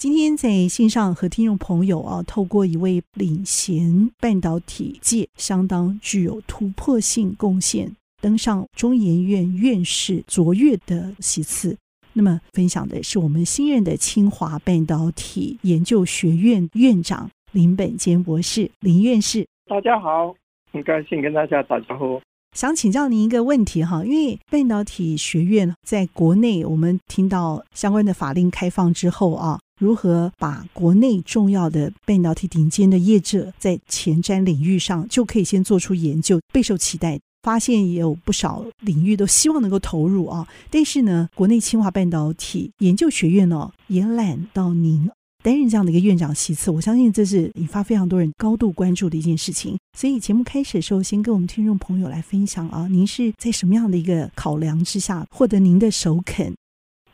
[0.00, 11.76] 今天在线上和听众朋友啊，透过一位领衔半导体界相当具有突破性贡献，登上中研院院士卓越的席次。
[12.14, 19.46] 那么分享的是我们新任的清华半导体研究学院院长林本坚博士，林院士。
[19.66, 20.34] 大家好。
[20.72, 22.18] 很高兴跟大家打招呼。
[22.56, 37.20] 想请教您一个问题哈，因为半导体学院在国内，我们听到相关的法令开放之后啊，如何把国内重要的半导体顶尖的业者在前瞻领域上就可以先做出研究，备受期待。
[37.42, 45.08] 发现也有不少领域都希望能够投入啊，但是呢，国内清华半导体研究学院呢也揽到您。
[45.42, 49.78] 担任这样的一个院长席次，我相信这是引发非常多人高度关注的一件事情。
[49.96, 56.54] 所以节目开始的时候，先跟我们听众朋友来分享啊，您是在什么样的一个考量之下获得您的首肯？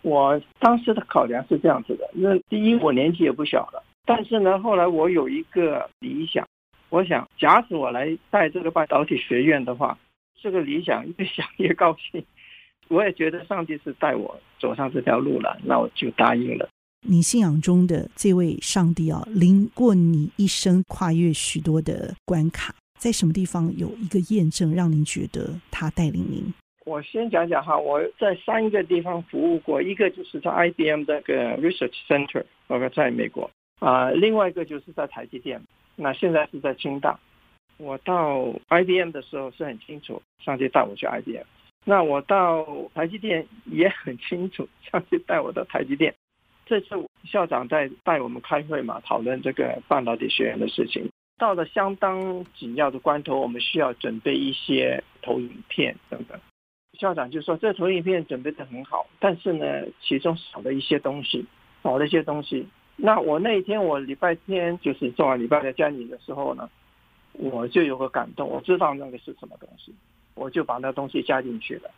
[0.03, 6.47] 我当时的考量是这样子的：那第一，我年纪也不小了，但是呢，后来我有一个理想，
[6.91, 9.99] 我想，假使我来带这个半导体学院的话，
[10.41, 12.25] 这个理想越想越高兴，
[12.89, 16.69] 我也觉得上帝是带我走上这条路了，那我就答应了。
[17.03, 26.53] 你信仰中的这位上帝啊，临过你一生跨越许多的关卡，在什么地方有一个验证，让您觉得他带领您？
[26.85, 35.61] 我先讲讲哈，我在三个地方服务过，一个就是在 IBM 的个 Research Center，那个在美国啊，另外一个就是在台积电，
[35.97, 37.19] 那现在是在清大。
[37.79, 41.45] 我到 IBM 的时候是很清楚，上帝带我去 IBM。
[41.85, 46.15] 那我到台积电也很清楚，上帝带我到台积电。
[46.67, 51.09] 这次校长在带我们开会嘛，讨论这个半导体学院的事情。
[51.39, 56.37] 到了相当紧要的关头，我们需要准备一些投影片等等。
[56.99, 59.65] 校长就说：“这投影片准备的很好，但是呢，
[60.01, 61.47] 其中少了一些东西，
[61.85, 62.67] 少了一些东西。”
[62.97, 66.69] 那我那一天，我礼拜天就是做完礼拜的家里的时候呢，
[67.35, 69.95] 我就有个感动，我知道那个是什么东西，
[70.35, 71.91] 我就把那东西加进去了。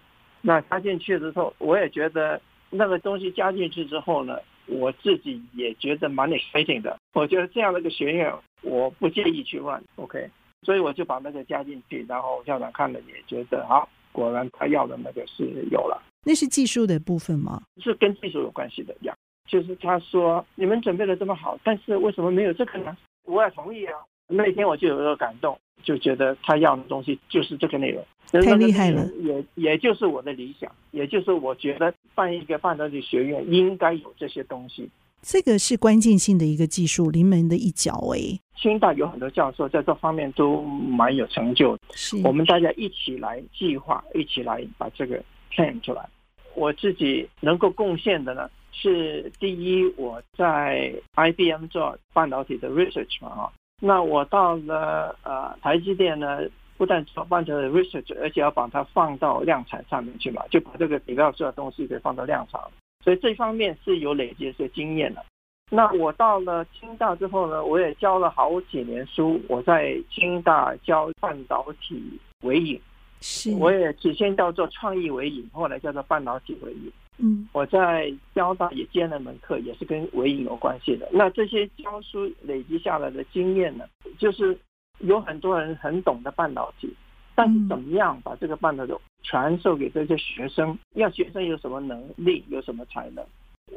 [0.42, 4.38] 那加进去之后，我也觉得那个东西加进去之后呢。
[4.68, 10.30] 我自己也觉得蛮 exciting 的，我觉得这样的一个学院，我不介意去问，OK，
[10.62, 16.02] 所以我就把那个加进去，然后校长看了也觉得好，果然他要的那个是有了。
[16.24, 17.62] 那是技术的部分吗？
[17.82, 19.14] 是跟技术有关系的呀，
[19.46, 22.96] 就是他说你们准备的这么好，但是为什么没有这个呢？
[23.24, 23.94] 我也同意啊。
[24.28, 28.04] 那天我就有一个感动，就觉得他要的东西就是这个内容。
[28.30, 34.88] 太厉害了，也也就是我的理想，也就是我觉得办一个半导体学院应该有这些东西。
[35.22, 38.38] 这个是关键性的一个技术，临门的一脚诶。
[38.56, 46.06] 清大有很多教授在这方面都蛮有成就的，是我们大家一起来计划，一起来把这个 plan 出来。
[46.54, 56.40] 我自己能够贡献的呢，是第一，我在 IBM 做半导体的 research 嘛，哈，那我到了呃台积电呢。
[56.78, 62.60] 不但做半导体 research，而且要把它放到量产上面去嘛，就把这个比较这东西给放到量产，
[63.02, 65.24] 所以这方面是有累积一些经验的。
[65.72, 72.00] 那我到了清大之后呢，我也教了好几年书，我在清大教半导体
[72.44, 72.80] 微影，
[73.20, 76.92] 是，我也起先叫做创意微影，后来叫做半导体微影。
[77.18, 81.08] 嗯，我在交大也兼了门课，也是跟微影有关系的。
[81.12, 83.84] 那这些教书累积下来的经验呢，
[84.18, 84.58] 就是。
[85.02, 86.92] 有很多人很懂得半导体，
[87.36, 88.92] 但是怎么样把这个半导体
[89.22, 90.76] 传授给这些学生？
[90.94, 93.24] 要学生有什么能力，有什么才能？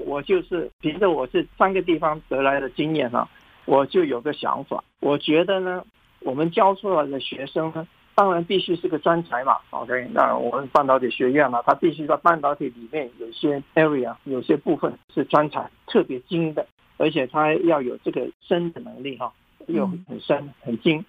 [0.04, 3.30] 我就是凭着我这三个地方得来的经验啊，
[3.66, 4.84] 我就有个想法。
[5.00, 5.86] 我觉得呢，
[6.22, 9.58] 我们教出来的学生呢，当然必须是个专才嘛。
[9.72, 16.66] OK，那我们半导体学院嘛，它必须在半导体里面有些 area，有些部分是专才，特别精的，
[16.98, 19.32] 而且它要有这个深的能力哈。
[19.68, 21.06] 又很深很精，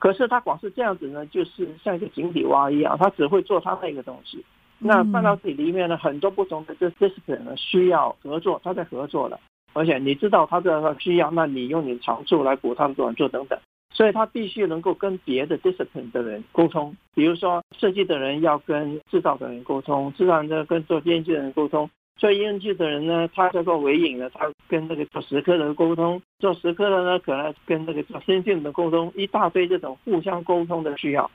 [0.00, 4.44] 可是他光是这样子呢，就是像一个井底蛙一样，他只会做他那个东西。
[4.80, 9.38] 那半导体里面呢，很多不同的这 discipline 呢需要合作，他在合作了，
[9.72, 13.56] 而且你知道他的需要，那你用你长处来补他的短处等等，
[13.92, 21.88] 所以他必须能够跟别的 discipline 的人沟通，比如说设计的人要跟制造的人沟通，制造人跟做编辑的人沟通。
[22.16, 31.30] 做 ENG 的人呢，他叫做尾影呢，他跟那个做石刻的沟通，做石刻的呢，可能跟那个做先进的沟通，一大堆这种互相沟通的需要。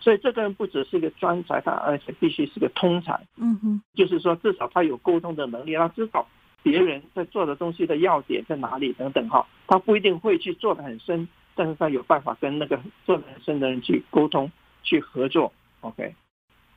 [0.00, 3.20] 所以这个人不只是一个专才，他而且必须是个通才。
[3.36, 6.26] 嗯哼，就是说至少他有沟通的能力，他知道
[6.62, 9.46] 别人在做的东西的要点在哪里等等哈。
[9.68, 14.48] 他不一定会去做的很深，但是他有办法跟那个做得很深的人去沟通、
[14.84, 15.52] 去合作。
[15.80, 16.14] OK。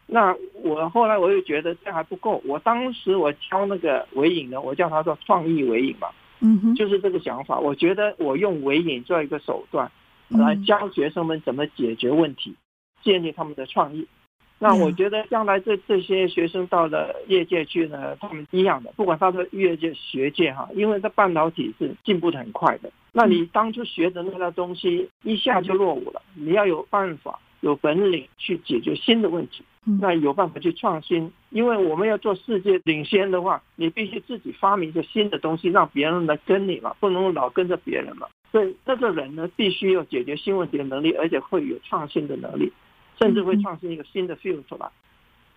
[0.07, 6.07] 那我后来我又觉得这还不够，我当时我教那个尾影呢，我叫他做创意尾影嘛。
[6.39, 7.59] 嗯哼，就是这个想法。
[7.59, 9.91] 我觉得我用尾影做一个手段，
[10.29, 12.55] 来教学生们怎么解决问题。
[13.01, 14.05] 建立他们的创意，
[14.61, 22.91] 那我觉得将来这这些学生到了业界去呢，他们一样的，不管他的业界学界哈，因为这半导体是进步的很快的。
[23.13, 29.63] 那你当初学的那套东西一下就落伍了，你要有办法、有本领去解决新的问题，
[30.01, 31.31] 那有办法去创新。
[31.51, 38.27] 因为我们要做世界领先的话，你必须自己发明一个新的东西，让别人来跟你嘛，不能老跟着别人嘛。
[38.51, 42.71] 所以这个人呢，必须要解决新问题的能力，而且会有创新的能力。
[43.19, 44.89] 甚至会创新一个新的 field 出来，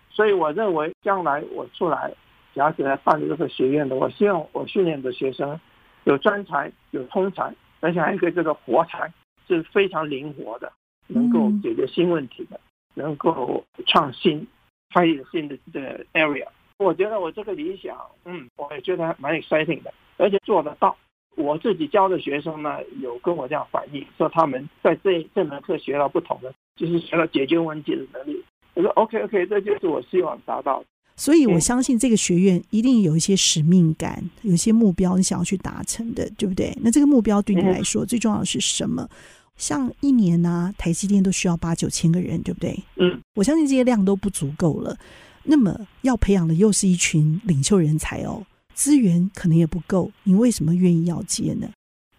[0.09, 2.13] 所以我认为将来我出来，
[2.53, 5.59] 假设来办这个学院的，我希望我训练的学生
[6.03, 9.11] 有专才、有通才，而且还有一个这个活才，
[9.47, 10.71] 是非常灵活的，
[11.07, 12.59] 能够解决新问题的，
[12.93, 14.45] 能够创新，
[14.93, 16.47] 开一个新的这个 area。
[16.79, 20.95] 我觉得我这个理想，嗯，我也觉得蛮 exciting 的，而且做得到。
[21.35, 28.43] 我自己教的学生呢，有跟我这样反映，说他们在这这门课学到不同的，就是学到解决问题的能力。
[28.75, 30.85] 我说 OK OK，这就是我希望达到的。
[31.15, 36.75] 所以我相信这个学院一定有一些使命感，有一些目标你想要去达成的，对不对？
[36.81, 39.07] 那这个目标对你来说最重要的是什么？
[39.55, 42.75] 像一年呢、啊，台积电都需要八九千个人，对不对？
[42.95, 44.97] 嗯，我相信这些量都不足够了。
[45.43, 48.41] 那么要培养的又是一群领袖人才哦。
[48.73, 51.67] 资源可能也不够，你为什么愿意要接呢？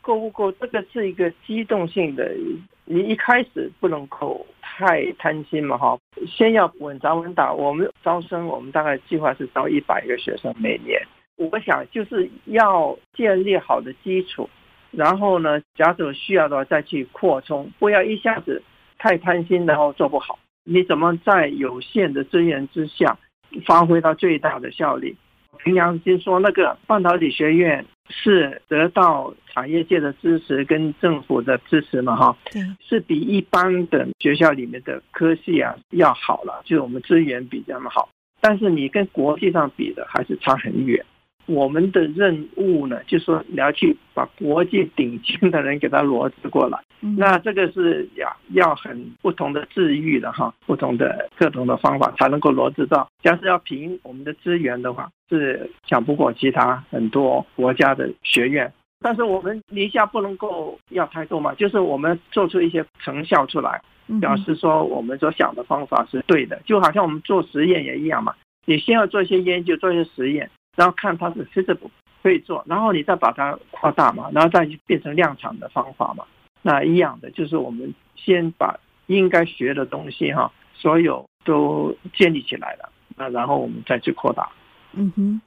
[0.00, 0.52] 够不够？
[0.52, 2.30] 这个是一个机动性的，
[2.84, 5.98] 你一开始不能够太贪心嘛，哈。
[6.26, 7.52] 先要稳扎稳打。
[7.52, 11.00] 我们招生，我们大概计划是招一百个学生每年。
[11.36, 14.48] 我想就是要建立好的基础，
[14.90, 18.62] 然后呢，假设有需要的话再去扩充，不要一下子
[18.98, 20.38] 太贪心，然后做不好。
[20.64, 23.18] 你怎么在有限的资源之下
[23.66, 25.16] 发挥到最大的效率？
[25.58, 32.16] 凭良心说，那个半导体学院是得到产业界的支持跟政府的支持嘛？
[32.16, 38.08] 哈，对，是比一般的学校里面的科系啊要好了，就是我们资源比较好，
[38.40, 41.04] 但是你跟国际上比的还是差很远。
[41.46, 46.79] 我们的任务呢，就是说你要去把国际顶尖的人给他罗织过来。
[47.00, 53.06] 那这个是要要很不同的治愈的哈，不同的各种的方法才能够罗织到。
[53.23, 58.73] 假设要凭我们的资源的话，是抢不过其他很多国家的学院。
[59.00, 63.79] 但是我们一下不能够要太多嘛，就是我们做出一些成效出来，
[64.19, 66.58] 表示说我们所想的方法是对的。
[66.64, 68.32] 就好像我们做实验也一样嘛，
[68.64, 70.50] 你先要做一些研究，做一些实验。
[70.75, 71.91] 然后看它是 feasible
[72.23, 76.25] 可以做，然后你再把它扩大嘛，然后再去变成量产的方法嘛。
[76.62, 84.49] 那一样的就是我们先把应该学的东西哈，所有都建立起来了，那然后我们再去扩大。
[84.94, 85.41] 嗯哼，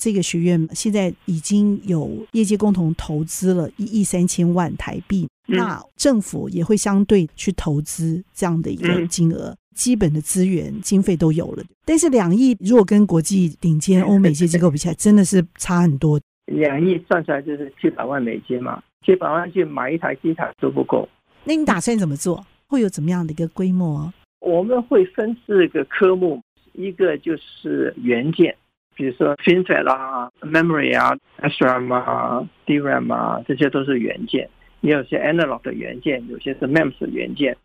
[0.00, 9.50] 这个学院现在已经有业界共同投资了一亿三千万台币，嗯，那政府也会相对去投资这样的一个金额。
[9.50, 16.20] 嗯基本的资源经费都有了，但是两亿如果跟国际顶尖欧美一些机构比起来，真的是差很多。
[16.46, 21.08] 两亿算出来就是七百万美金嘛，七百万去买一台机台都不够。
[21.44, 22.44] 那你打算怎么做？
[22.66, 24.12] 会有怎么样的一个规模？
[24.40, 28.54] 我们会分四个科目，一个就是元件，
[28.96, 34.48] 比如说 FinFET 啊、Memory 啊、SRAM 啊、DRAM 啊，这些都是元件。
[34.80, 37.56] 也有些 Analog 的元件，有些是 MEMS 的元件。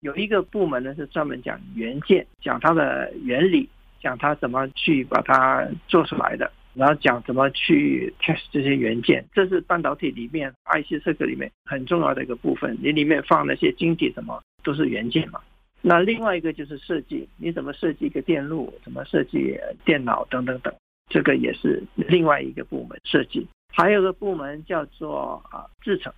[0.00, 3.68] 有一个部门呢，是专门讲元件，讲它的原理，
[4.00, 9.24] 讲它怎么去把它做出来的，然后讲怎么去 test 这些元件。
[9.32, 12.76] 这是半导体里面 IC 设计里面很重要的一个部分。
[12.80, 15.40] 你里面放那些晶体什么都是元件嘛。
[15.80, 20.74] 那另外一个就是设计，你怎么设计一个电路，怎么设计电脑等等等，
[21.08, 23.46] 这个也是另外一个部门设计。
[23.72, 26.12] 还有个部门叫做啊制程。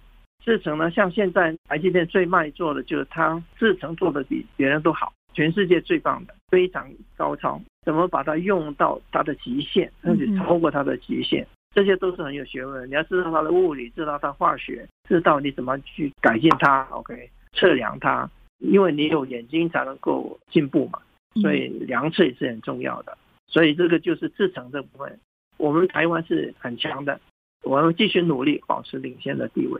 [0.48, 7.60] 制程呢，像现在台积电最卖座的就是它制程做的比别人都好，全世界最棒的，非常高超。
[7.82, 12.88] 怎么把它用到它的极限，甚至超过它的极限，这些都是很有学问。
[12.88, 20.98] 你要知道它的物理，知道它化学，知道你怎么去改进它，OK，测量它，因为你有眼睛才能够进步嘛。
[21.42, 23.18] 所以量测也是很重要的。
[23.48, 25.20] 所以这个就是制程这部分。
[25.58, 27.20] 我们台湾是很强的，
[27.64, 29.78] 我们继续努力保持领先的地位。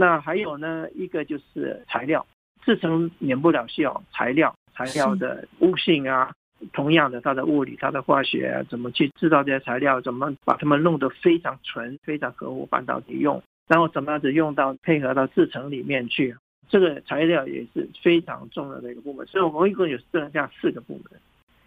[0.00, 2.24] 那还有呢，一个就是材料，
[2.62, 6.30] 制成免不了需要材料，材料的物性啊，
[6.72, 16.36] 同样的它的物理、它的化学啊，怎么去制造这些材料，怎么把它们弄得非常纯、非常合乎半导体用，然后怎么样子用到配合到制成里面去。
[16.68, 21.20] 这个材料也是非常重要的一个部门，所以我们一共有这样四个部门。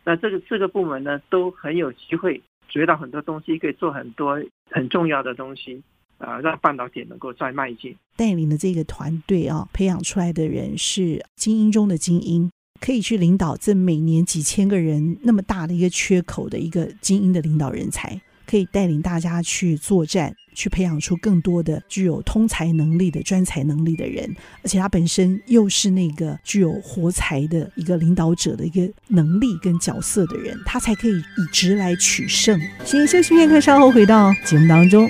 [0.06, 5.84] 那这个四个部门呢，都很有机会学到很多东西，可以做很多很重要的东西
[6.22, 7.96] 啊，让半导体能够再迈进。
[8.16, 12.50] 带领的这个团队啊，培养出来的人是精英中的精英，
[12.80, 20.36] 可以去领导这每年几千个人那么大的一个缺口的一个精英的领导人才，可以带领大家去作战。
[20.54, 24.30] 去培养出更多的具有通才能力的专才能力的人，
[24.62, 32.60] 而且他本身又是那个具有活才的一个领导者的一个能力跟角色的人，他才可以以直来取胜。
[32.84, 35.10] 先休息片刻，稍后回到节目当中。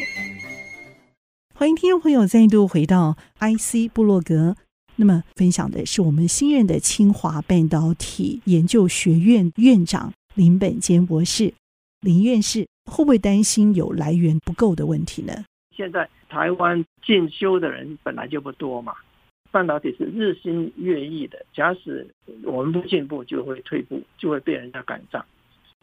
[1.62, 4.56] 欢迎听众朋友再度回到 IC 部落格，
[4.96, 11.54] 那么分享的是我们新任的清华半导体研究学院院长林本坚博士，
[12.00, 12.66] 林院士。
[12.86, 15.32] 会不会担心有来源不够的问题呢？
[15.78, 18.96] 现在台湾进修的人本来就不多嘛，
[19.52, 21.46] 半导体是日新月异的。
[21.54, 22.08] 假使
[22.44, 25.24] 我们不进步，就会退步，就会被人家赶上。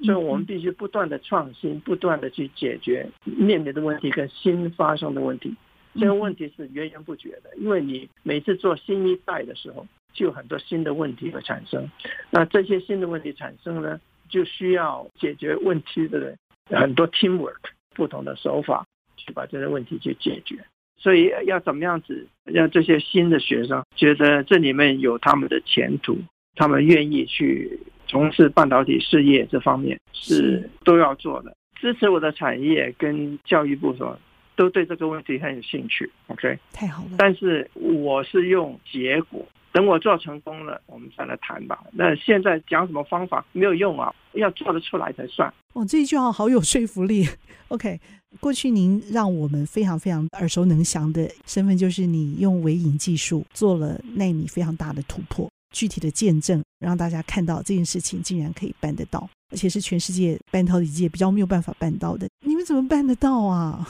[0.05, 5.55] 所以我们必须不断的创新，不断的去解决面临的问题跟新发生的问题。
[5.99, 11.91] 这个问题是源源不绝的，因为你每次做新一代的时候，就有很多新的问题会产生。
[12.31, 16.37] 那这些新的问题产生呢，就需要解决问题的人。
[16.71, 17.57] 很多 teamwork，
[17.95, 18.85] 不同的手法
[19.17, 20.63] 去把这些问题去解决，
[20.99, 26.19] 所以要怎么样子让这些新的学生觉得这里面有他们的前途，
[26.57, 31.57] 他们愿意去从事半导体事业这方面是都要做的。
[31.81, 34.19] 支持我的产业跟教育部说，
[34.59, 36.11] 都对这个问题很有兴趣。
[36.27, 37.11] OK，太好了。
[37.17, 39.47] 但是我是用结果。
[39.71, 41.85] 等我做成功了，我们再来谈吧。
[41.93, 45.53] 那现在讲什么方法没有用啊，要做得出来才算。
[45.75, 47.29] 哦，这一句话好有说服力。
[47.69, 48.01] OK，
[48.41, 62.27] 过去您让我们非常非常耳熟能详的身份，就是你用微影技术做了奈米非常大的突破，具体的见证让大家看到这件事情竟然可以办得到，而且是全世界半导体界比较没有办法办到的。
[62.41, 63.87] 你们怎么办得到啊？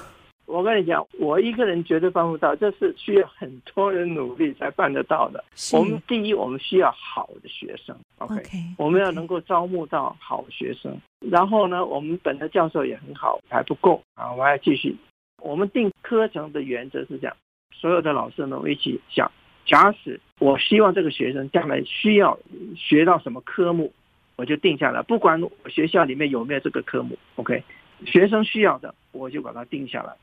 [0.49, 5.45] 我跟你讲，我一个人绝对办不到，这是需要很多人努力才办得到的。
[5.75, 8.75] 我们第一，我们需要好的学生，OK，, okay.
[8.79, 10.99] 我们要能够招募到好学生。
[11.31, 14.97] 然后呢，我们本的教授也很好，还不够啊，我们还要继续。
[15.43, 17.37] 我们定课程的原则是这样：
[17.75, 19.31] 所有的老师呢，我一起想，
[19.67, 22.39] 假使我希望这个学生将来需要
[22.75, 23.93] 学到什么科目，
[24.37, 27.63] 我就定下来，不管我学校里面有没有这个科目，OK，
[28.07, 30.15] 学生需要的，我就把它定下来。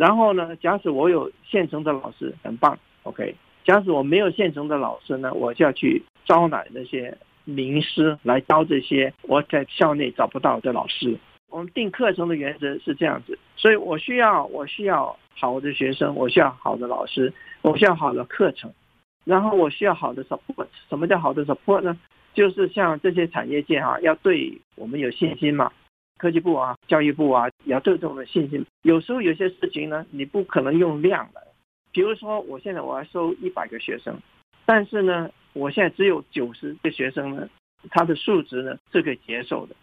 [0.00, 3.34] 然后呢，假使我有现成的老师，很棒，OK。
[3.64, 7.14] 假使我没有现成的老师呢，我就要去招揽那些
[7.44, 11.18] 名师来教这些我在校内找不到的老师。
[11.50, 17.30] 我们定课程的原则是这样子，所以我需要我需要好的学生，我需要好的老师，
[17.60, 18.72] 我需要好的课程，
[19.26, 20.68] 然后我需要好的 support。
[20.88, 21.94] 什么叫好的 support 呢？
[22.32, 25.70] 就是像这些产业界哈、啊，要对我们有信心嘛。
[26.20, 28.62] 科技部啊，教育部啊，也要对这种的信心。
[28.82, 31.42] 有时候有些事情呢，你不可能用量来。
[31.92, 34.14] 比如说，我现在我要收一百个学生，
[34.66, 37.48] 但是呢，我现在只有九十个学生呢，
[37.88, 39.74] 他的数值呢是可以接受的。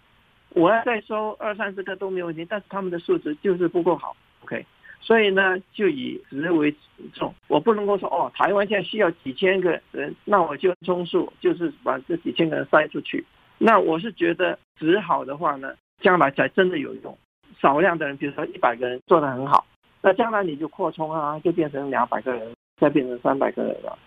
[0.49, 4.15] 我要再收二三十个都没有问题，但是他们的数值就是不够好。
[4.43, 4.63] OK，
[5.01, 6.73] 所以呢，就以值为
[7.13, 7.33] 重。
[7.47, 13.25] 我不能够说哦，台湾现在需要几千个人，那我就充数，就是把这几千个人塞出去。
[13.57, 17.17] 那我是觉得值好的话呢，将来才真的有用。
[17.59, 19.65] 少量的人，比如说一百个人做得很好，
[20.01, 23.97] 那将来你就扩充啊，就变成两百个人，再变成三百个人了。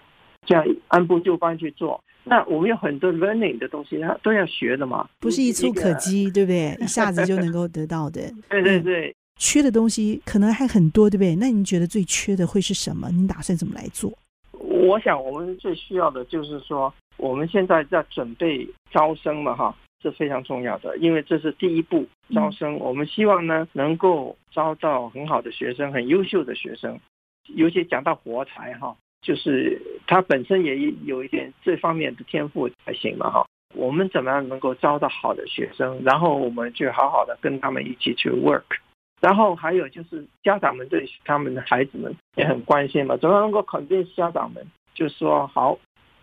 [0.47, 2.01] 这样按部就班去做。
[2.23, 6.77] 那我们有很多 learning 的东西，它都要学的嘛，不是一蹴可及，对不对？
[6.81, 8.23] 一下子就能够得到的。
[8.49, 11.35] 对对对，缺的东西可能还很多，对不对？
[11.37, 13.09] 那您觉得最缺的会是什么？
[13.11, 14.13] 您打算怎么来做？
[14.53, 19.75] 我想我们最需要的就是说，我们现在在准备招生嘛，哈。
[20.03, 22.79] 是非常重要的，因为这是第一步招生。
[22.79, 26.99] 我们希望呢，能够招到很好的学生，很优秀的学生。
[27.55, 33.47] 尤其讲到活才哈，就是他本身也有一点这方面的天赋才行嘛哈。
[33.75, 38.65] 我们怎么样能够招到好的学生，然后我们就好好的跟他们一起去 work。
[39.21, 45.79] 然后还有就是家长们对他们的孩子们也很关心嘛，怎么能够肯定家长们，就说好。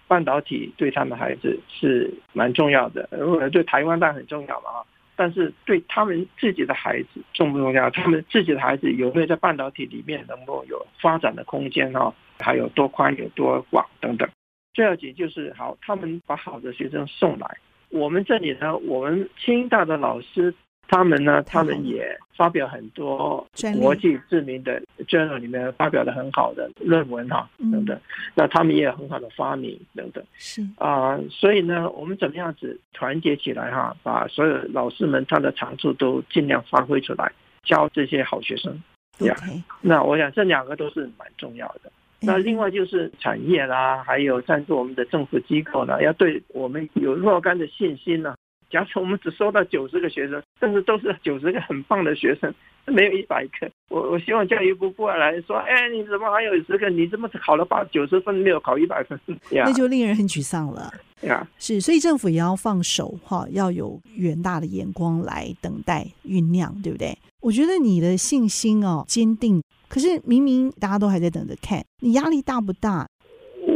[0.08, 4.80] 半导体对他们孩子是蛮重要的，如果对台湾当然很重要嘛啊。
[5.20, 7.90] 但是对他们自己的孩子重不重要？
[7.90, 12.14] 他们自己的孩子有没有在半导体里面能够有发展的空间哈？
[12.40, 14.30] 还有多宽有多广等等。
[14.76, 17.58] 最要紧就是好，他们把好的学生送来，
[17.90, 20.54] 我们这里呢，我们清大的老师。
[20.88, 23.46] 他们呢，他们也发表很多
[23.79, 28.00] 国际知名的 journal 里面发表的很好的论文哈，等等。
[28.36, 30.24] 那他们也有很好的发明等等。
[30.36, 37.32] 是啊、呃，所以呢，我们怎么样子团结起来哈，把所有老师们他的长处都尽量发挥出来，
[37.63, 38.72] 教这些好学生。
[39.20, 39.36] OK，呀
[39.82, 41.91] 那我想这两个都是蛮重要的。
[42.20, 48.36] 那另外就是产业啦，还有赞助我们的政府机构呢，要对我们有若干的信心呢。
[48.70, 52.54] 假设我们只收到九十个学生，但是都是九十个很棒的学生，
[52.86, 53.70] 没有一百个。
[53.90, 56.90] 我我希望教育部过来说，哎，你怎么还有十个？
[56.90, 59.20] 你怎么考了八九十分，没有考一百分，
[59.52, 60.92] 那就令人很沮丧了。
[61.22, 67.18] 呀，是，所以政府也要放手哈，要有远大的眼光来等待酝酿，对不对？
[67.42, 73.08] 我觉得你的信心哦坚定，可是明明大家都还在等着看，你压力大不大？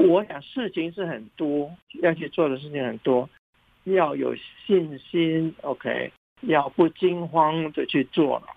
[0.09, 1.71] 我想事情是很多，
[2.01, 3.27] 要去做的事情很多。
[3.85, 4.35] 要有
[4.65, 6.11] 信心，OK，
[6.41, 8.47] 要不惊慌的去做了。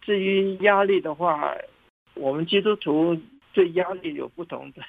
[0.00, 1.54] 至于压力的话，
[2.14, 3.16] 我们基督徒
[3.52, 4.82] 对压力有不同的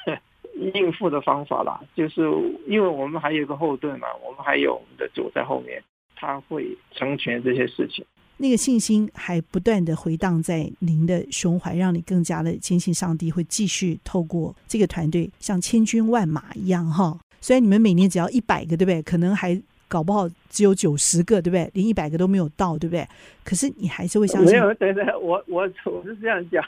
[0.73, 1.81] 应付的方法啦。
[1.95, 2.21] 就是
[2.67, 5.83] 因为我们还有个后盾嘛，我们还有我们的主在后面，
[6.15, 8.05] 他会成全这些事情。
[8.37, 17.19] 那个信心还不断的回荡在您的胸怀，让你更加的坚信上帝会继续透过这个团队，像千军万马一样哈。
[17.43, 19.01] 虽然你们每年只要一百个，对不对？
[19.01, 21.69] 可能还搞不好只有九十个，对不对？
[21.73, 23.05] 连一百个都没有到，对不对？
[23.43, 24.53] 可是你还是会相信。
[24.53, 26.63] 没有，对对，我我我是这样讲。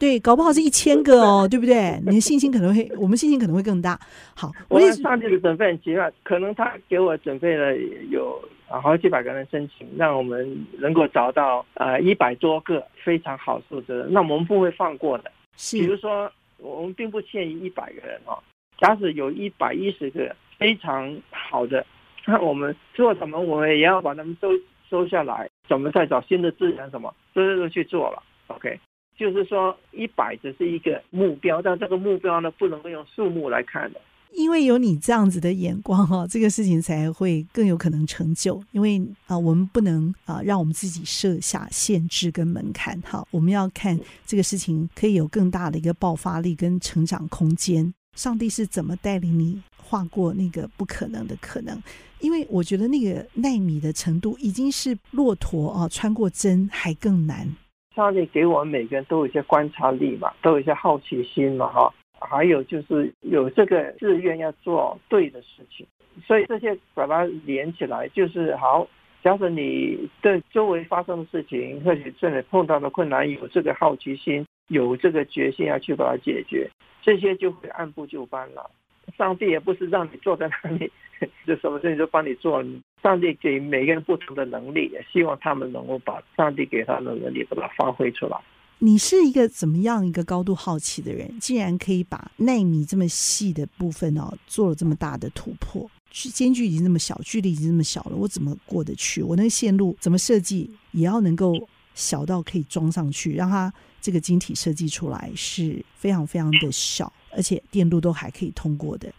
[0.00, 1.96] 对，搞不好是一千个哦， 对不对？
[2.04, 3.96] 你的信心可能会，我们信心可能会更大。
[4.34, 7.76] 好，我们上帝的准备很奇怪，可能他给我准备了
[8.10, 15.30] 有好几百个人申请，让我们能够找到呃一百多个非常好数的，那我们不会放过的。
[15.56, 16.28] 是，比如说
[16.58, 18.36] 我们并不限于一百个人哦。
[18.78, 21.84] 假使有一百一十个非常好的，
[22.24, 24.48] 那 我们做什么，我们也要把他们收
[24.88, 28.22] 收下来，怎么再找新的资源，什么都都去做了。
[28.48, 28.78] OK，
[29.16, 34.00] 就是说一百只是一个目标，但这个目标呢，不能够用数目来看的。
[34.32, 38.62] 因为有你这样子的眼光哈，这个事情才会更有可能成就。
[38.72, 47.94] 因为啊，我们不能啊让我们自己设下限制跟门槛哈，我们要看这个事情可以有更大的一个爆发力跟成长空间。
[48.16, 51.80] 上帝是怎么带领你跨过那个不可能的可能？
[52.20, 57.46] 因为我觉得那个奈米的程度已经是骆驼啊穿过针还更难。
[57.94, 65.86] 上帝给我们每个人都有一些观察力嘛，都有一些好奇心嘛，哈，还有就是有这个志愿要做对的事情，
[66.26, 68.88] 所以这些把它连起来就是好。
[69.22, 76.70] 假设你对周围发生的事情，或者这里碰到的困难，有这个好奇心，有这个决心要去把它解决。
[77.06, 78.68] 这些就会按部就班了。
[79.16, 80.90] 上帝也不是让你坐在那里，
[81.46, 82.60] 就什么事情都帮你做。
[83.00, 88.36] 上帝给每个人不同的能力，也希望他们能够把上帝给他的能力把它发挥出来。
[88.80, 91.38] 你是一个怎么样一个高度好奇的人？
[91.38, 95.88] 竟然可以把奈米这么细的部分哦，做了这么大的突破。
[96.10, 99.22] 距间距已经这么小，距离已经这么小了，我怎么过得去？
[99.22, 101.54] 我那个线路怎么设计，也要能够
[101.94, 103.72] 小到可以装上去，让它。
[104.06, 109.12] 这个晶体设计出来是非常非常的小，而且电路都还可以通过的。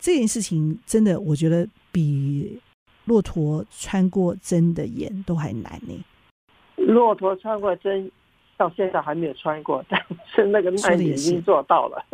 [0.00, 2.60] 这件事情真的，我觉得比
[3.04, 5.96] 骆驼穿过针的眼都还难呢。
[6.74, 8.10] 骆驼穿过针
[8.56, 12.04] 到现在还没有穿过，但是那个奈米已经做到了。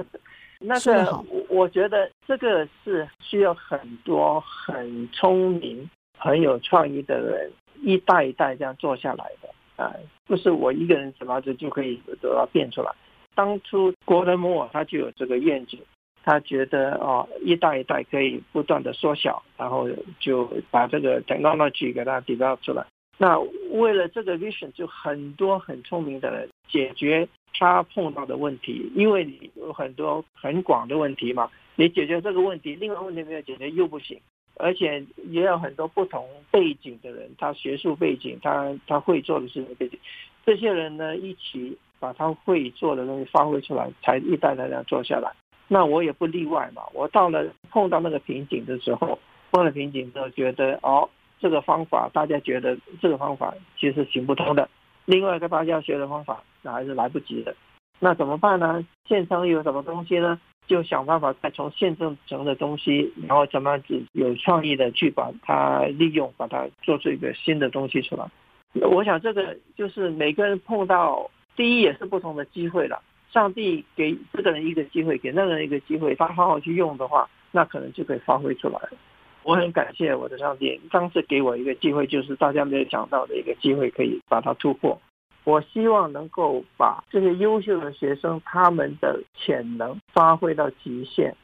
[0.60, 5.88] 那个，我觉得这个是需要很多很聪明、
[6.18, 7.50] 很有创意的人
[7.82, 9.48] 一代一代这样做下来的。
[9.78, 9.94] 啊，
[10.26, 12.92] 不是我一个人什么子就可以得到变出来。
[13.34, 15.80] 当初郭德摩他就有这个愿景，
[16.24, 19.88] 他觉得哦，一代一代可以不断的缩小，然后
[20.18, 22.84] 就把这个 technology 给它 develop 出来。
[23.16, 23.38] 那
[23.70, 34.20] 为了这个 vision，就很多很聪明的人解决他碰到的问题，因为你有很多很广的问题嘛，你解决这个问题，另外问题没有解决又不行。
[34.58, 39.98] 而且也有很多不同背景的人，他学术背景，他他会做的事情背景，
[40.44, 45.32] 这些人呢，一起把他会做的东西发挥出来，才一代代这样做下来。
[45.66, 46.82] 那我也不例外嘛。
[46.94, 49.18] 我到了碰到那个瓶颈的时候，
[49.50, 51.08] 碰到瓶颈之后，觉得哦，
[51.40, 54.68] 这个方法大家觉得这个方法其实行不通的，
[55.04, 57.54] 另外一个大家学的方法那还是来不及的。
[58.00, 58.84] 那怎么办呢？
[59.06, 60.40] 现成有什么东西呢？
[60.68, 68.24] 就想办法再从现成的东西，然后怎么样子有创意的去把它利用，把它做出一个新的东西出来。
[68.74, 73.02] 我想这个就是每个人碰到第一也是不同的机会了。
[73.32, 78.90] 上帝给这个人一个机会，给那个人一个机会，他好好去用的话，那可能就可以发挥出来了。
[79.42, 84.98] 我很感谢我的上帝，当时给我一个机会，就是大家没有想到的一个机会，可以把它突破。
[85.48, 91.34] 我希望能够把这些优秀的学生他们的潜能发挥到极限。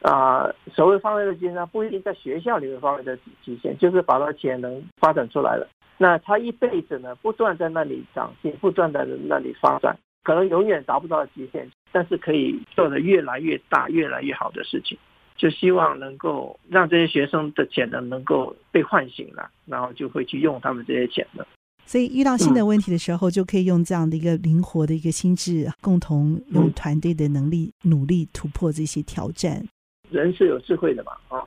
[0.00, 5.68] 啊、所谓发挥的极限，不一定在学校里面发挥的极限，就是把他潜能发展出来了。
[5.96, 14.96] 那他一辈子呢，不断在那里长进，不断在那里发展，可能永远达不到极限，但是可以做得越来越大、越来越好的事情。
[15.36, 21.44] 就希望能够让这些学生的潜能能够被唤醒了，然后就会去用他们这些潜能。
[21.88, 29.66] 所以遇到新的问题的时候，就可以用这样的一个灵活的一个心智，共同用团队的能力努力突破这些挑战。
[30.10, 31.42] 人是有智慧的嘛，啊，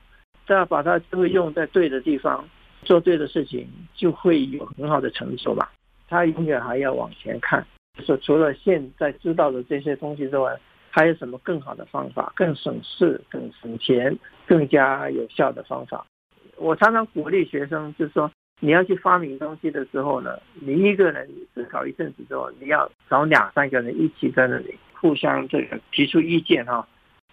[0.47, 2.43] 只要把他智慧用在对的地方，
[2.83, 5.67] 做对的事情，就会有很好的成就嘛。
[6.07, 7.63] 他永远还要往前看，
[8.03, 10.59] 说除了现在知道的这些东西之外。
[10.93, 14.13] 还有什么更好的方法，更省事、更省钱、
[14.45, 16.05] 更加有效的方法？
[16.57, 18.29] 我常常鼓励学生，就是说，
[18.63, 26.87] 你要去发明东西的时候呢，你一个人思考一阵子之后，你要找两三个人一起在那里互相这个提出意见哈。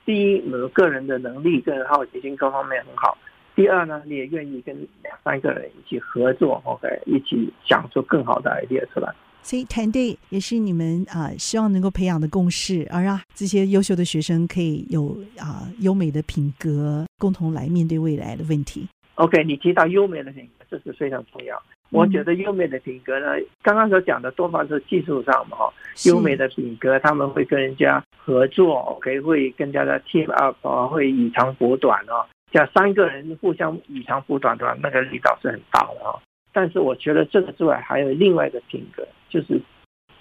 [0.06, 3.14] 第一，你个人的能力、个人好奇心各方面很好；
[3.54, 9.14] 第二呢，你也愿意跟两三个人一起合作，OK，一起想出更好的 idea 出来。
[9.42, 18.88] 所以团队也是你们啊，希望能够培养的共识，而让这些优秀的学生可以有啊优美的品格，共同来面对未来的问题。
[19.16, 21.57] OK，你提到优美的品格，这是非常重要。
[21.57, 25.72] 嗯、我觉得优美的品格呢，刚刚所讲的多半是技术上嘛，哈，
[26.07, 36.16] 优美的品格他们会跟人家合作，OK，会跟大家 team up 啊，会以长补短啊，像三个人互相以长补短的话，那个力道是很大的啊。
[36.52, 39.07] 但是我觉得这个之外还有另外一个品格。
[39.31, 39.61] 就是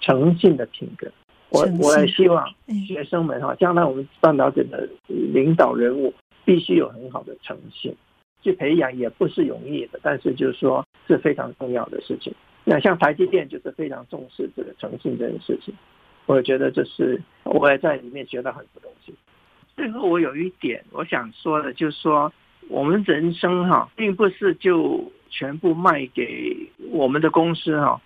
[0.02, 1.10] 诚信的品格，
[1.48, 2.46] 我我也希望
[2.86, 6.12] 学生们哈，将来我们半导体的领导人物
[6.44, 7.96] 必须有很好的诚信，
[8.48, 12.32] 去培养也不是容易的，但是就是说是非常重要的事情。
[12.64, 15.74] 那像台积电就是非常重视这个诚信这件事情，
[16.24, 19.14] 我觉得这是我也在里面学到很多东西。
[19.76, 22.32] 最后我有一点我想说的，就是说
[22.68, 26.56] 我们人生哈，并不是就全部卖给
[26.90, 28.00] 我们的公司哈。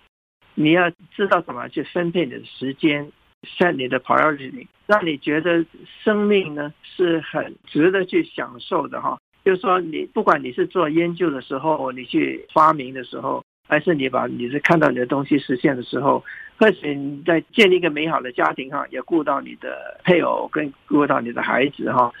[0.55, 3.11] 你要知道怎么去分配你的时间
[3.57, 5.65] ，set 你的 priority，让你觉得
[6.03, 9.17] 生命呢是很值得去享受的哈。
[9.43, 16.23] 就是说，你不管你是做研究的时候，你去发明的时候，还是你把你是看到你的东西实现的时候，
[16.57, 22.11] 或许你在建立一个美好的家庭哈，也顾到你的配偶跟顾到你的孩子哈，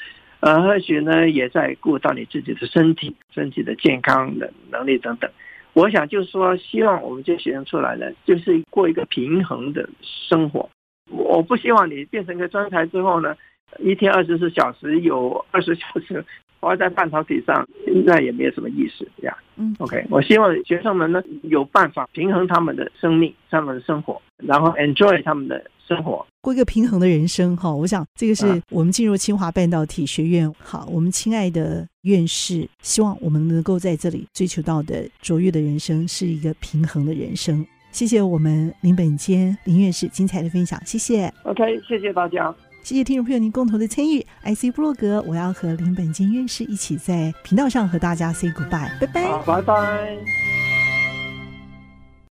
[0.41, 5.29] 呃，或许呢也在顾到你自己的身体、身体的健康的能力等等。
[5.73, 10.69] 我想就是说，希望我们这些学生出来呢，就是过一个平衡的生活。
[11.09, 13.35] 我不希望你变成一个专才之后呢，
[13.79, 16.23] 一天二十四小时有二十小时
[16.63, 17.67] 花在半导体上，
[18.05, 19.37] 那也没有什么意思，这样。
[19.55, 25.63] 嗯，OK，我希望学生们呢有办法平衡他们的生命、他们的生活，然后 enjoy 他们的。
[25.85, 30.49] 生活过一个平衡的人生哈，我想这个是我们进入清华半导体学院。
[30.57, 37.67] 好，我们亲爱的院士，希望我们能够在这里追求到的卓越的人生是一个平衡的人生。
[37.91, 41.29] 谢谢我们林本坚林院士精彩的分享，谢谢。
[41.43, 44.19] OK，谢谢大家，谢谢听众朋友您共同的参与。
[44.43, 50.62] IC 布洛格，我要和林本坚院士一起在频道上和大家 say goodbye，拜拜，拜拜。